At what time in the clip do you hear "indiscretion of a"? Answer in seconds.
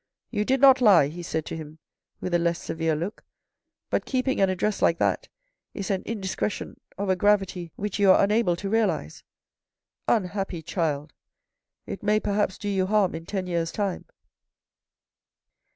6.07-7.15